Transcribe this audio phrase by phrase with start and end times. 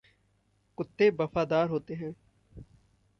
[0.77, 2.15] कुत्ते वफ़ादार होते हैं।